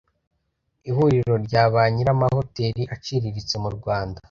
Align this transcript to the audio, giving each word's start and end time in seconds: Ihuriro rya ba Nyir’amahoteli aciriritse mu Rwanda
Ihuriro 0.89 1.33
rya 1.45 1.63
ba 1.73 1.83
Nyir’amahoteli 1.93 2.83
aciriritse 2.95 3.55
mu 3.63 3.69
Rwanda 3.77 4.19